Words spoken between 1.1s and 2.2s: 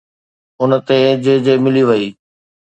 جي جي ملي وئي